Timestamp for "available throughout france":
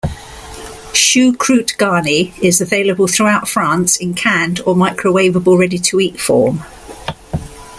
2.59-3.97